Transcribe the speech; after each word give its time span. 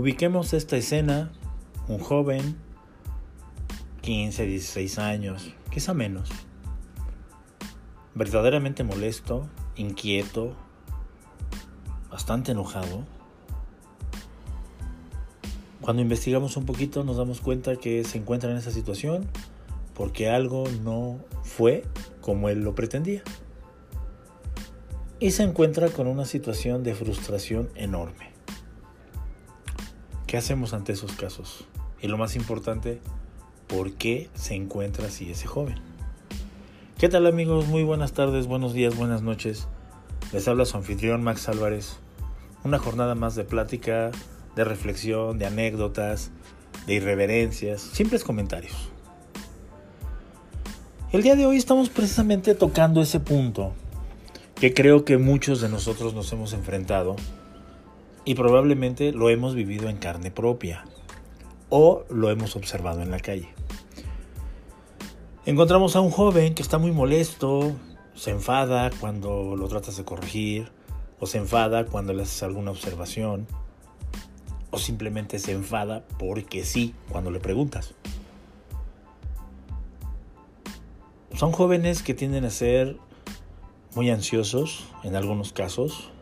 Ubiquemos 0.00 0.54
esta 0.54 0.78
escena, 0.78 1.30
un 1.86 1.98
joven, 1.98 2.56
15, 4.00 4.46
16 4.46 4.98
años, 4.98 5.54
quizá 5.70 5.92
menos, 5.92 6.30
verdaderamente 8.14 8.82
molesto, 8.82 9.46
inquieto, 9.76 10.56
bastante 12.10 12.52
enojado. 12.52 13.04
Cuando 15.82 16.00
investigamos 16.00 16.56
un 16.56 16.64
poquito 16.64 17.04
nos 17.04 17.18
damos 17.18 17.42
cuenta 17.42 17.76
que 17.76 18.02
se 18.04 18.16
encuentra 18.16 18.50
en 18.50 18.56
esa 18.56 18.70
situación 18.70 19.26
porque 19.92 20.30
algo 20.30 20.64
no 20.82 21.18
fue 21.42 21.84
como 22.22 22.48
él 22.48 22.60
lo 22.62 22.74
pretendía. 22.74 23.22
Y 25.18 25.32
se 25.32 25.42
encuentra 25.42 25.90
con 25.90 26.06
una 26.06 26.24
situación 26.24 26.84
de 26.84 26.94
frustración 26.94 27.68
enorme. 27.74 28.39
¿Qué 30.30 30.36
hacemos 30.36 30.74
ante 30.74 30.92
esos 30.92 31.10
casos? 31.10 31.64
Y 32.00 32.06
lo 32.06 32.16
más 32.16 32.36
importante, 32.36 33.00
¿por 33.66 33.94
qué 33.94 34.30
se 34.34 34.54
encuentra 34.54 35.08
así 35.08 35.28
ese 35.28 35.48
joven? 35.48 35.74
¿Qué 36.98 37.08
tal 37.08 37.26
amigos? 37.26 37.66
Muy 37.66 37.82
buenas 37.82 38.12
tardes, 38.12 38.46
buenos 38.46 38.72
días, 38.72 38.96
buenas 38.96 39.22
noches. 39.22 39.66
Les 40.32 40.46
habla 40.46 40.66
su 40.66 40.76
anfitrión 40.76 41.24
Max 41.24 41.48
Álvarez. 41.48 41.96
Una 42.62 42.78
jornada 42.78 43.16
más 43.16 43.34
de 43.34 43.42
plática, 43.42 44.12
de 44.54 44.62
reflexión, 44.62 45.36
de 45.40 45.46
anécdotas, 45.46 46.30
de 46.86 46.94
irreverencias, 46.94 47.80
simples 47.80 48.22
comentarios. 48.22 48.88
El 51.10 51.24
día 51.24 51.34
de 51.34 51.44
hoy 51.44 51.56
estamos 51.56 51.88
precisamente 51.88 52.54
tocando 52.54 53.02
ese 53.02 53.18
punto 53.18 53.72
que 54.54 54.74
creo 54.74 55.04
que 55.04 55.18
muchos 55.18 55.60
de 55.60 55.68
nosotros 55.68 56.14
nos 56.14 56.32
hemos 56.32 56.52
enfrentado 56.52 57.16
y 58.30 58.36
probablemente 58.36 59.10
lo 59.10 59.28
hemos 59.28 59.56
vivido 59.56 59.88
en 59.88 59.96
carne 59.96 60.30
propia 60.30 60.84
o 61.68 62.04
lo 62.10 62.30
hemos 62.30 62.54
observado 62.54 63.02
en 63.02 63.10
la 63.10 63.18
calle. 63.18 63.48
Encontramos 65.46 65.96
a 65.96 66.00
un 66.00 66.12
joven 66.12 66.54
que 66.54 66.62
está 66.62 66.78
muy 66.78 66.92
molesto, 66.92 67.72
se 68.14 68.30
enfada 68.30 68.92
cuando 69.00 69.56
lo 69.56 69.66
tratas 69.66 69.96
de 69.96 70.04
corregir, 70.04 70.70
o 71.18 71.26
se 71.26 71.38
enfada 71.38 71.86
cuando 71.86 72.12
le 72.12 72.22
haces 72.22 72.44
alguna 72.44 72.70
observación, 72.70 73.48
o 74.70 74.78
simplemente 74.78 75.40
se 75.40 75.50
enfada 75.50 76.04
porque 76.16 76.64
sí 76.64 76.94
cuando 77.08 77.32
le 77.32 77.40
preguntas. 77.40 77.96
Son 81.34 81.50
jóvenes 81.50 82.04
que 82.04 82.14
tienden 82.14 82.44
a 82.44 82.50
ser 82.50 82.96
muy 83.96 84.08
ansiosos 84.08 84.84
en 85.02 85.16
algunos 85.16 85.52
casos, 85.52 86.12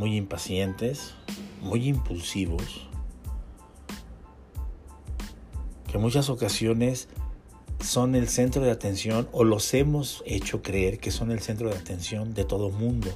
muy 0.00 0.16
impacientes, 0.16 1.12
muy 1.60 1.86
impulsivos, 1.86 2.88
que 5.86 5.98
en 5.98 6.00
muchas 6.00 6.30
ocasiones 6.30 7.08
son 7.80 8.14
el 8.14 8.26
centro 8.26 8.62
de 8.62 8.70
atención 8.70 9.28
o 9.30 9.44
los 9.44 9.74
hemos 9.74 10.22
hecho 10.24 10.62
creer 10.62 11.00
que 11.00 11.10
son 11.10 11.30
el 11.30 11.40
centro 11.40 11.68
de 11.68 11.76
atención 11.76 12.32
de 12.32 12.46
todo 12.46 12.70
mundo. 12.70 13.10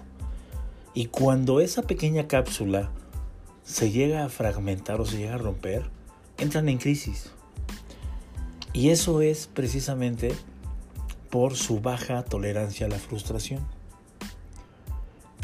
Y 0.92 1.06
cuando 1.06 1.60
esa 1.60 1.80
pequeña 1.80 2.28
cápsula 2.28 2.90
se 3.62 3.90
llega 3.90 4.22
a 4.22 4.28
fragmentar 4.28 5.00
o 5.00 5.06
se 5.06 5.16
llega 5.16 5.36
a 5.36 5.38
romper, 5.38 5.84
entran 6.36 6.68
en 6.68 6.76
crisis. 6.76 7.30
Y 8.74 8.90
eso 8.90 9.22
es 9.22 9.46
precisamente 9.46 10.34
por 11.30 11.56
su 11.56 11.80
baja 11.80 12.22
tolerancia 12.26 12.84
a 12.84 12.90
la 12.90 12.98
frustración. 12.98 13.66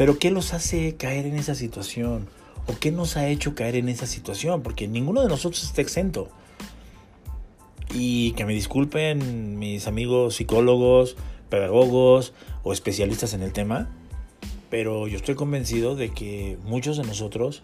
Pero 0.01 0.19
¿qué 0.19 0.31
los 0.31 0.55
hace 0.55 0.97
caer 0.97 1.27
en 1.27 1.37
esa 1.37 1.55
situación? 1.55 2.27
¿O 2.67 2.79
qué 2.81 2.91
nos 2.91 3.19
ha 3.19 3.29
hecho 3.29 3.55
caer 3.55 3.77
en 3.77 3.91
esa 3.91 4.07
situación? 4.07 4.63
Porque 4.63 4.89
ninguno 4.89 5.21
de 5.21 5.29
nosotros 5.29 5.63
está 5.63 5.83
exento. 5.83 6.31
Y 7.93 8.33
que 8.33 8.47
me 8.47 8.55
disculpen 8.55 9.59
mis 9.59 9.87
amigos 9.87 10.37
psicólogos, 10.37 11.19
pedagogos 11.51 12.33
o 12.63 12.73
especialistas 12.73 13.35
en 13.35 13.43
el 13.43 13.53
tema, 13.53 13.91
pero 14.71 15.07
yo 15.07 15.19
estoy 15.19 15.35
convencido 15.35 15.97
de 15.97 16.09
que 16.09 16.57
muchos 16.65 16.97
de 16.97 17.05
nosotros 17.05 17.63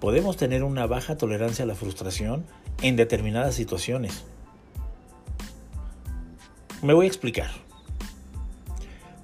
podemos 0.00 0.38
tener 0.38 0.64
una 0.64 0.86
baja 0.86 1.18
tolerancia 1.18 1.66
a 1.66 1.68
la 1.68 1.74
frustración 1.74 2.46
en 2.80 2.96
determinadas 2.96 3.56
situaciones. 3.56 4.24
Me 6.80 6.94
voy 6.94 7.04
a 7.04 7.08
explicar. 7.08 7.50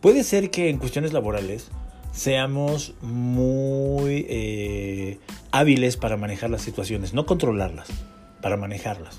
Puede 0.03 0.25
ser 0.25 0.51
que 0.51 0.69
en 0.69 0.77
cuestiones 0.77 1.15
laborales 1.15 1.71
seamos 2.21 2.93
muy 3.01 4.27
eh, 4.29 5.19
hábiles 5.53 5.97
para 5.97 6.19
manejar 6.19 6.51
las 6.51 6.61
situaciones, 6.61 7.15
no 7.15 7.25
controlarlas, 7.25 7.89
para 8.43 8.59
manejarlas. 8.59 9.17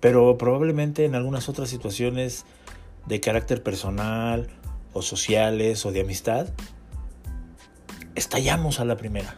Pero 0.00 0.38
probablemente 0.38 1.04
en 1.04 1.14
algunas 1.14 1.50
otras 1.50 1.68
situaciones 1.68 2.46
de 3.04 3.20
carácter 3.20 3.62
personal 3.62 4.48
o 4.94 5.02
sociales 5.02 5.84
o 5.84 5.92
de 5.92 6.00
amistad, 6.00 6.48
estallamos 8.14 8.80
a 8.80 8.86
la 8.86 8.96
primera. 8.96 9.36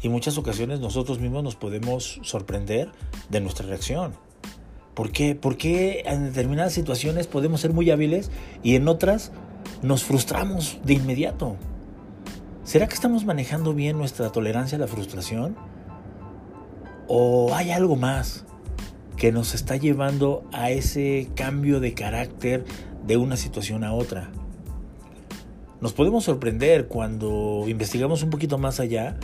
Y 0.00 0.08
muchas 0.08 0.38
ocasiones 0.38 0.80
nosotros 0.80 1.18
mismos 1.18 1.44
nos 1.44 1.56
podemos 1.56 2.20
sorprender 2.22 2.90
de 3.28 3.42
nuestra 3.42 3.66
reacción. 3.66 4.14
¿Por 4.94 5.12
qué? 5.12 5.34
Porque 5.34 6.04
en 6.06 6.24
determinadas 6.24 6.72
situaciones 6.72 7.26
podemos 7.26 7.60
ser 7.60 7.74
muy 7.74 7.90
hábiles 7.90 8.30
y 8.62 8.76
en 8.76 8.88
otras 8.88 9.30
nos 9.82 10.04
frustramos 10.04 10.78
de 10.84 10.94
inmediato? 10.94 11.56
¿Será 12.64 12.86
que 12.86 12.94
estamos 12.94 13.24
manejando 13.24 13.74
bien 13.74 13.96
nuestra 13.96 14.30
tolerancia 14.30 14.76
a 14.76 14.80
la 14.80 14.86
frustración? 14.86 15.56
¿O 17.06 17.54
hay 17.54 17.70
algo 17.70 17.96
más 17.96 18.44
que 19.16 19.32
nos 19.32 19.54
está 19.54 19.76
llevando 19.76 20.44
a 20.52 20.70
ese 20.70 21.28
cambio 21.34 21.80
de 21.80 21.94
carácter 21.94 22.64
de 23.06 23.16
una 23.16 23.36
situación 23.36 23.84
a 23.84 23.94
otra? 23.94 24.30
Nos 25.80 25.92
podemos 25.92 26.24
sorprender 26.24 26.88
cuando 26.88 27.64
investigamos 27.68 28.22
un 28.22 28.30
poquito 28.30 28.58
más 28.58 28.80
allá 28.80 29.16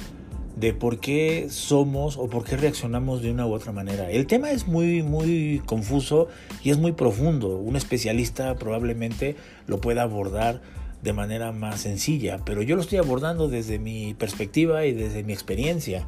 de 0.57 0.73
por 0.73 1.01
qué 1.01 1.49
somos 1.51 2.17
o 2.17 2.29
por 2.29 2.45
qué 2.45 2.57
reaccionamos 2.57 3.23
de 3.23 3.31
una 3.31 3.47
u 3.47 3.53
otra 3.53 3.73
manera. 3.73 4.11
El 4.11 4.27
tema 4.27 4.51
es 4.51 4.69
muy, 4.69 5.03
muy 5.03 5.61
confuso 5.67 6.29
y 6.63 6.71
es 6.71 6.79
muy 6.79 6.93
profundo. 6.93 7.59
Un 7.59 7.77
especialista 7.77 8.55
probablemente 8.55 9.37
lo 9.67 9.81
pueda 9.81 10.03
abordar 10.03 10.63
de 11.03 11.13
manera 11.13 11.53
más 11.53 11.81
sencilla, 11.81 12.39
pero 12.45 12.63
yo 12.63 12.77
lo 12.77 12.83
estoy 12.83 12.99
abordando 12.99 13.49
desde 13.49 13.79
mi 13.79 14.15
perspectiva 14.15 14.87
y 14.87 14.93
desde 14.93 15.23
mi 15.23 15.33
experiencia. 15.33 16.07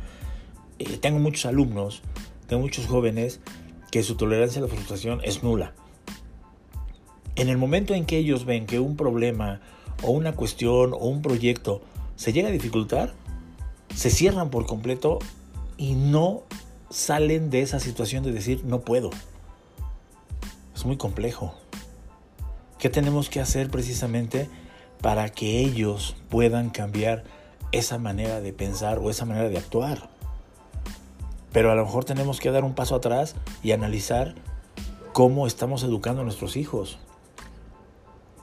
Eh, 0.78 0.96
tengo 1.00 1.18
muchos 1.18 1.44
alumnos, 1.44 2.02
tengo 2.46 2.62
muchos 2.62 2.86
jóvenes 2.86 3.40
que 3.90 4.02
su 4.02 4.16
tolerancia 4.16 4.60
a 4.60 4.62
la 4.62 4.68
frustración 4.68 5.20
es 5.22 5.42
nula. 5.42 5.74
En 7.34 7.48
el 7.48 7.58
momento 7.58 7.94
en 7.94 8.06
que 8.06 8.16
ellos 8.16 8.46
ven 8.46 8.64
que 8.64 8.80
un 8.80 8.96
problema 8.96 9.60
o 10.02 10.10
una 10.12 10.32
cuestión 10.32 10.92
o 10.94 11.08
un 11.08 11.20
proyecto 11.20 11.82
se 12.14 12.32
llega 12.32 12.48
a 12.48 12.52
dificultar, 12.52 13.12
se 13.96 14.10
cierran 14.10 14.50
por 14.50 14.66
completo 14.66 15.18
y 15.78 15.94
no 15.94 16.42
salen 16.90 17.50
de 17.50 17.62
esa 17.62 17.80
situación 17.80 18.22
de 18.22 18.30
decir 18.30 18.62
no 18.64 18.80
puedo. 18.80 19.10
Es 20.74 20.84
muy 20.84 20.98
complejo. 20.98 21.54
¿Qué 22.78 22.90
tenemos 22.90 23.30
que 23.30 23.40
hacer 23.40 23.70
precisamente 23.70 24.50
para 25.00 25.30
que 25.30 25.60
ellos 25.60 26.14
puedan 26.28 26.68
cambiar 26.68 27.24
esa 27.72 27.96
manera 27.98 28.40
de 28.42 28.52
pensar 28.52 28.98
o 28.98 29.08
esa 29.08 29.24
manera 29.24 29.48
de 29.48 29.56
actuar? 29.56 30.10
Pero 31.52 31.72
a 31.72 31.74
lo 31.74 31.86
mejor 31.86 32.04
tenemos 32.04 32.38
que 32.38 32.50
dar 32.50 32.64
un 32.64 32.74
paso 32.74 32.96
atrás 32.96 33.34
y 33.62 33.72
analizar 33.72 34.34
cómo 35.14 35.46
estamos 35.46 35.82
educando 35.82 36.20
a 36.20 36.25
nuestros 36.25 36.58
hijos, 36.58 36.99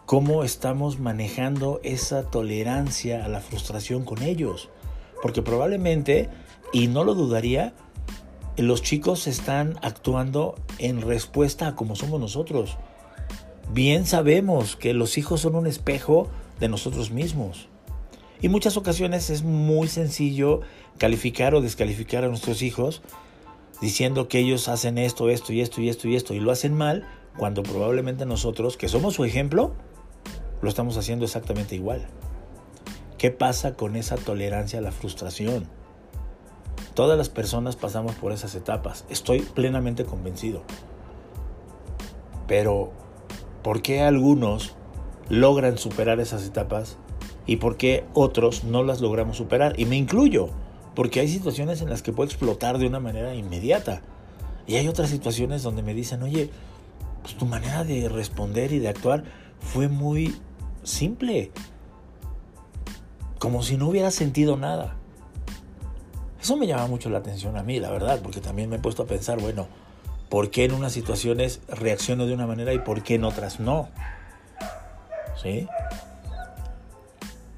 cómo 0.07 0.44
estamos 0.44 0.99
manejando 0.99 1.79
esa 1.83 2.23
tolerancia 2.31 3.23
a 3.23 3.27
la 3.27 3.39
frustración 3.39 4.03
con 4.03 4.23
ellos. 4.23 4.69
Porque 5.23 5.41
probablemente, 5.41 6.27
y 6.73 6.87
no 6.87 7.05
lo 7.05 7.15
dudaría, 7.15 7.73
los 8.57 8.81
chicos 8.81 9.25
están 9.25 9.79
actuando 9.81 10.55
en 10.79 11.01
respuesta 11.01 11.69
a 11.69 11.75
como 11.77 11.95
somos 11.95 12.19
nosotros. 12.19 12.75
Bien 13.71 14.05
sabemos 14.05 14.75
que 14.75 14.93
los 14.93 15.17
hijos 15.17 15.39
son 15.39 15.55
un 15.55 15.65
espejo 15.65 16.27
de 16.59 16.67
nosotros 16.67 17.11
mismos. 17.11 17.69
Y 18.41 18.49
muchas 18.49 18.75
ocasiones 18.75 19.29
es 19.29 19.43
muy 19.43 19.87
sencillo 19.87 20.59
calificar 20.97 21.55
o 21.55 21.61
descalificar 21.61 22.25
a 22.25 22.27
nuestros 22.27 22.61
hijos 22.61 23.01
diciendo 23.79 24.27
que 24.27 24.39
ellos 24.39 24.67
hacen 24.67 24.97
esto, 24.97 25.29
esto 25.29 25.53
y 25.53 25.61
esto 25.61 25.79
y 25.79 25.87
esto 25.87 26.09
y 26.09 26.17
esto 26.17 26.33
y 26.33 26.41
lo 26.41 26.51
hacen 26.51 26.73
mal, 26.73 27.07
cuando 27.37 27.63
probablemente 27.63 28.25
nosotros, 28.25 28.75
que 28.75 28.89
somos 28.89 29.13
su 29.13 29.23
ejemplo, 29.23 29.73
lo 30.61 30.67
estamos 30.67 30.97
haciendo 30.97 31.23
exactamente 31.23 31.75
igual. 31.75 32.09
¿Qué 33.23 33.31
pasa 33.31 33.75
con 33.75 33.95
esa 33.95 34.17
tolerancia 34.17 34.79
a 34.79 34.81
la 34.81 34.91
frustración? 34.91 35.69
Todas 36.93 37.17
las 37.17 37.29
personas 37.29 37.77
pasamos 37.77 38.15
por 38.15 38.33
esas 38.33 38.53
etapas, 38.53 39.05
estoy 39.09 39.39
plenamente 39.39 40.03
convencido. 40.03 40.63
Pero, 42.49 42.91
¿por 43.63 43.81
qué 43.81 44.01
algunos 44.01 44.75
logran 45.29 45.77
superar 45.77 46.19
esas 46.19 46.45
etapas 46.45 46.97
y 47.45 47.55
por 47.55 47.77
qué 47.77 48.03
otros 48.13 48.65
no 48.65 48.83
las 48.83 48.99
logramos 48.99 49.37
superar? 49.37 49.79
Y 49.79 49.85
me 49.85 49.95
incluyo, 49.95 50.49
Porque 50.93 51.21
hay 51.21 51.29
situaciones 51.29 51.81
en 51.81 51.89
las 51.89 52.01
que 52.01 52.11
puedo 52.11 52.27
explotar 52.27 52.77
de 52.77 52.87
una 52.87 52.99
manera 52.99 53.35
inmediata. 53.35 54.01
Y 54.67 54.75
hay 54.75 54.89
otras 54.89 55.09
situaciones 55.09 55.63
donde 55.63 55.81
me 55.81 55.93
dicen, 55.93 56.23
oye, 56.23 56.49
pues 57.21 57.35
tu 57.35 57.45
manera 57.45 57.85
de 57.85 58.09
responder 58.09 58.73
y 58.73 58.79
de 58.79 58.89
actuar 58.89 59.23
fue 59.61 59.87
muy 59.87 60.35
simple. 60.83 61.53
Como 63.44 63.62
si 63.62 63.75
no 63.75 63.90
hubiera 63.90 64.10
sentido 64.10 64.56
nada. 64.56 64.95
Eso 66.42 66.56
me 66.56 66.66
llama 66.66 66.88
mucho 66.88 67.10
la 67.10 67.18
atención 67.18 67.57
a 67.57 67.62
mí, 67.62 67.78
la 67.78 67.92
verdad, 67.92 68.22
porque 68.24 68.40
también 68.40 68.69
me 68.69 68.78
he 68.78 68.80
puesto 68.80 69.04
a 69.04 69.06
pensar, 69.06 69.38
bueno, 69.42 69.68
¿por 70.30 70.50
qué 70.50 70.63
en 70.63 70.72
unas 70.72 70.94
situaciones 70.94 71.60
reacciono 71.68 72.25
de 72.25 72.34
una 72.34 72.48
manera 72.48 72.74
y 72.74 72.80
por 72.80 73.04
qué 73.04 73.16
en 73.16 73.25
otras 73.25 73.60
no? 73.60 73.90
¿Sí? 75.42 75.68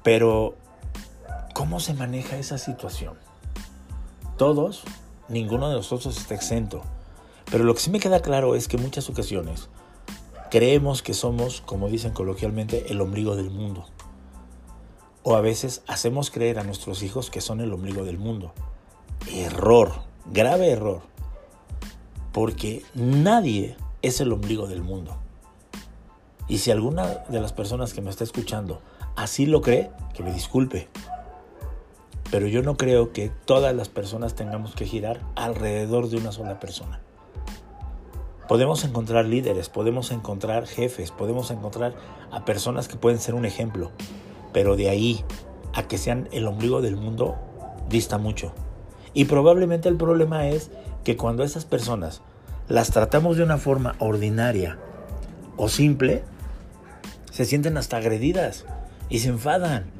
Pero, 0.02 0.56
¿cómo 1.54 1.78
se 1.78 1.94
maneja 1.94 2.36
esa 2.36 2.58
situación? 2.58 3.14
Todos, 4.36 4.82
ninguno 5.28 5.68
de 5.68 5.76
nosotros 5.76 6.16
está 6.16 6.34
exento. 6.34 6.82
Pero 7.48 7.62
lo 7.62 7.74
que 7.74 7.80
sí 7.80 7.90
me 7.90 8.00
queda 8.00 8.22
claro 8.22 8.56
es 8.56 8.66
que 8.66 8.76
en 8.76 8.82
muchas 8.82 9.08
ocasiones 9.08 9.68
creemos 10.50 11.02
que 11.02 11.14
somos, 11.14 11.60
como 11.60 11.88
dicen 11.88 12.10
coloquialmente, 12.10 12.90
el 12.90 13.00
ombligo 13.00 13.36
del 13.36 13.50
mundo. 13.50 13.86
O 15.28 15.34
a 15.34 15.40
veces 15.40 15.82
hacemos 15.88 16.30
creer 16.30 16.60
a 16.60 16.62
nuestros 16.62 17.02
hijos 17.02 17.30
que 17.30 17.40
son 17.40 17.60
el 17.60 17.72
ombligo 17.72 18.04
del 18.04 18.16
mundo. 18.16 18.52
Error, 19.28 19.90
grave 20.26 20.70
error. 20.70 21.00
Porque 22.30 22.84
nadie 22.94 23.76
es 24.02 24.20
el 24.20 24.32
ombligo 24.32 24.68
del 24.68 24.82
mundo. 24.82 25.16
Y 26.46 26.58
si 26.58 26.70
alguna 26.70 27.24
de 27.28 27.40
las 27.40 27.52
personas 27.52 27.92
que 27.92 28.02
me 28.02 28.10
está 28.10 28.22
escuchando 28.22 28.80
así 29.16 29.46
lo 29.46 29.62
cree, 29.62 29.90
que 30.14 30.22
me 30.22 30.32
disculpe. 30.32 30.86
Pero 32.30 32.46
yo 32.46 32.62
no 32.62 32.76
creo 32.76 33.12
que 33.12 33.32
todas 33.46 33.74
las 33.74 33.88
personas 33.88 34.36
tengamos 34.36 34.76
que 34.76 34.86
girar 34.86 35.22
alrededor 35.34 36.08
de 36.08 36.18
una 36.18 36.30
sola 36.30 36.60
persona. 36.60 37.00
Podemos 38.46 38.84
encontrar 38.84 39.24
líderes, 39.24 39.70
podemos 39.70 40.12
encontrar 40.12 40.68
jefes, 40.68 41.10
podemos 41.10 41.50
encontrar 41.50 41.96
a 42.30 42.44
personas 42.44 42.86
que 42.86 42.94
pueden 42.94 43.18
ser 43.18 43.34
un 43.34 43.44
ejemplo, 43.44 43.90
pero 44.56 44.74
de 44.74 44.88
ahí 44.88 45.22
a 45.74 45.82
que 45.82 45.98
sean 45.98 46.30
el 46.32 46.46
ombligo 46.46 46.80
del 46.80 46.96
mundo 46.96 47.36
dista 47.90 48.16
mucho. 48.16 48.54
Y 49.12 49.26
probablemente 49.26 49.90
el 49.90 49.98
problema 49.98 50.48
es 50.48 50.70
que 51.04 51.18
cuando 51.18 51.44
esas 51.44 51.66
personas 51.66 52.22
las 52.66 52.90
tratamos 52.90 53.36
de 53.36 53.42
una 53.42 53.58
forma 53.58 53.96
ordinaria 53.98 54.78
o 55.58 55.68
simple, 55.68 56.24
se 57.30 57.44
sienten 57.44 57.76
hasta 57.76 57.98
agredidas 57.98 58.64
y 59.10 59.18
se 59.18 59.28
enfadan. 59.28 59.90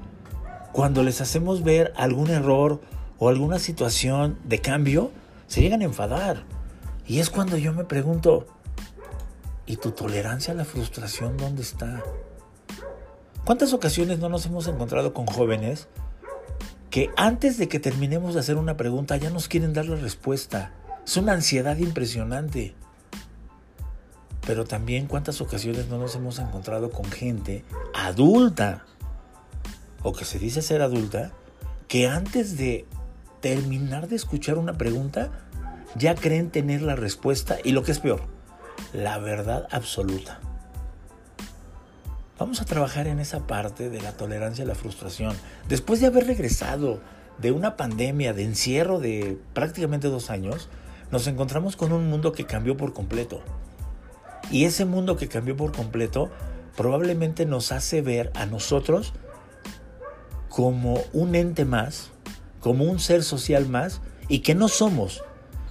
Cuando 0.72 1.02
les 1.02 1.20
hacemos 1.20 1.62
ver 1.62 1.92
algún 1.94 2.30
error 2.30 2.80
o 3.18 3.28
alguna 3.28 3.58
situación 3.58 4.38
de 4.44 4.62
cambio, 4.62 5.10
se 5.48 5.60
llegan 5.60 5.82
a 5.82 5.84
enfadar. 5.84 6.44
Y 7.06 7.18
es 7.18 7.28
cuando 7.28 7.58
yo 7.58 7.74
me 7.74 7.84
pregunto, 7.84 8.46
¿y 9.66 9.76
tu 9.76 9.90
tolerancia 9.90 10.54
a 10.54 10.56
la 10.56 10.64
frustración 10.64 11.36
dónde 11.36 11.60
está? 11.60 12.02
¿Cuántas 13.46 13.72
ocasiones 13.72 14.18
no 14.18 14.28
nos 14.28 14.44
hemos 14.46 14.66
encontrado 14.66 15.14
con 15.14 15.24
jóvenes 15.24 15.86
que 16.90 17.10
antes 17.16 17.58
de 17.58 17.68
que 17.68 17.78
terminemos 17.78 18.34
de 18.34 18.40
hacer 18.40 18.56
una 18.56 18.76
pregunta 18.76 19.16
ya 19.18 19.30
nos 19.30 19.46
quieren 19.46 19.72
dar 19.72 19.86
la 19.86 19.94
respuesta? 19.94 20.72
Es 21.06 21.16
una 21.16 21.34
ansiedad 21.34 21.76
impresionante. 21.76 22.74
Pero 24.44 24.64
también 24.64 25.06
cuántas 25.06 25.40
ocasiones 25.40 25.86
no 25.86 25.96
nos 25.96 26.16
hemos 26.16 26.40
encontrado 26.40 26.90
con 26.90 27.04
gente 27.04 27.64
adulta 27.94 28.84
o 30.02 30.12
que 30.12 30.24
se 30.24 30.40
dice 30.40 30.60
ser 30.60 30.82
adulta, 30.82 31.30
que 31.86 32.08
antes 32.08 32.56
de 32.56 32.84
terminar 33.40 34.08
de 34.08 34.16
escuchar 34.16 34.58
una 34.58 34.76
pregunta, 34.76 35.30
ya 35.94 36.16
creen 36.16 36.50
tener 36.50 36.82
la 36.82 36.96
respuesta 36.96 37.58
y 37.62 37.70
lo 37.70 37.84
que 37.84 37.92
es 37.92 38.00
peor, 38.00 38.22
la 38.92 39.18
verdad 39.18 39.68
absoluta. 39.70 40.40
Vamos 42.38 42.60
a 42.60 42.66
trabajar 42.66 43.06
en 43.06 43.18
esa 43.18 43.46
parte 43.46 43.88
de 43.88 44.02
la 44.02 44.12
tolerancia 44.12 44.64
a 44.64 44.68
la 44.68 44.74
frustración. 44.74 45.34
Después 45.68 46.00
de 46.00 46.06
haber 46.06 46.26
regresado 46.26 47.00
de 47.38 47.50
una 47.50 47.76
pandemia, 47.76 48.34
de 48.34 48.44
encierro 48.44 49.00
de 49.00 49.38
prácticamente 49.54 50.08
dos 50.08 50.28
años, 50.28 50.68
nos 51.10 51.26
encontramos 51.28 51.76
con 51.76 51.92
un 51.92 52.10
mundo 52.10 52.32
que 52.32 52.44
cambió 52.44 52.76
por 52.76 52.92
completo. 52.92 53.40
Y 54.50 54.64
ese 54.64 54.84
mundo 54.84 55.16
que 55.16 55.28
cambió 55.28 55.56
por 55.56 55.72
completo 55.72 56.30
probablemente 56.76 57.46
nos 57.46 57.72
hace 57.72 58.02
ver 58.02 58.30
a 58.34 58.44
nosotros 58.44 59.14
como 60.50 61.00
un 61.14 61.34
ente 61.34 61.64
más, 61.64 62.10
como 62.60 62.84
un 62.84 62.98
ser 62.98 63.22
social 63.22 63.66
más 63.66 64.02
y 64.28 64.40
que 64.40 64.54
no 64.54 64.68
somos 64.68 65.22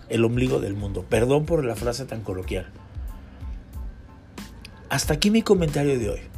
el 0.10 0.26
ombligo 0.26 0.60
del 0.60 0.74
mundo. 0.74 1.06
Perdón 1.08 1.46
por 1.46 1.64
la 1.64 1.76
frase 1.76 2.06
tan 2.06 2.22
coloquial. 2.22 2.72
Hasta 4.90 5.14
aquí 5.14 5.30
mi 5.30 5.44
comentario 5.44 6.00
de 6.00 6.10
hoy. 6.10 6.35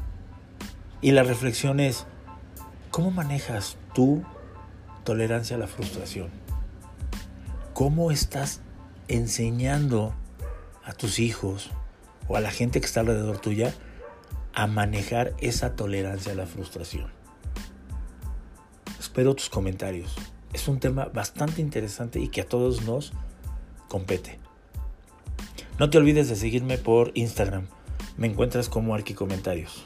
Y 1.02 1.12
la 1.12 1.24
reflexión 1.24 1.80
es, 1.80 2.06
¿cómo 2.90 3.12
manejas 3.12 3.78
tu 3.94 4.24
tolerancia 5.04 5.56
a 5.56 5.60
la 5.60 5.68
frustración? 5.68 6.30
¿Cómo 7.74 8.10
estás 8.10 8.62
enseñando 9.08 10.16
a 10.84 10.94
tus 10.94 11.20
hijos 11.20 11.70
o 12.28 12.36
a 12.36 12.42
la 12.42 12.50
gente 12.50 12.80
que 12.80 12.88
está 12.88 13.02
alrededor 13.02 13.38
tuya 13.38 13.74
a 14.54 14.66
manejar 14.66 15.34
esa 15.40 15.76
tolerancia 15.76 16.32
a 16.32 16.36
la 16.36 16.48
frustración? 16.48 17.12
Espero 19.00 19.36
tus 19.36 19.50
comentarios. 19.50 20.16
Es 20.52 20.68
un 20.68 20.80
tema 20.80 21.06
bastante 21.06 21.62
interesante 21.62 22.20
y 22.20 22.30
que 22.30 22.42
a 22.42 22.48
todos 22.48 22.82
nos 22.82 23.14
compete. 23.88 24.40
No 25.78 25.92
te 25.92 26.00
olvides 26.00 26.28
de 26.28 26.36
seguirme 26.36 26.80
por 26.80 27.12
Instagram. 27.14 27.68
Me 28.18 28.26
encuentras 28.26 28.68
como 28.68 28.96
Arqui 28.96 29.14
Comentarios. 29.14 29.86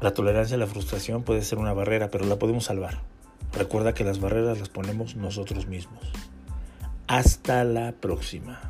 La 0.00 0.14
tolerancia 0.14 0.56
a 0.56 0.60
la 0.60 0.66
frustración 0.66 1.24
puede 1.24 1.42
ser 1.42 1.58
una 1.58 1.72
barrera, 1.72 2.10
pero 2.10 2.24
la 2.24 2.36
podemos 2.36 2.64
salvar. 2.64 2.98
Recuerda 3.52 3.94
que 3.94 4.04
las 4.04 4.20
barreras 4.20 4.58
las 4.58 4.68
ponemos 4.68 5.16
nosotros 5.16 5.66
mismos. 5.66 6.02
Hasta 7.08 7.64
la 7.64 7.92
próxima. 7.92 8.60